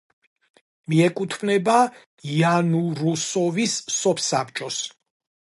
[0.93, 1.75] მიეკუთვნება
[2.37, 4.83] იანურუსოვის სოფსაბჭოს.